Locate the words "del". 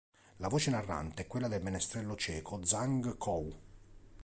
1.47-1.61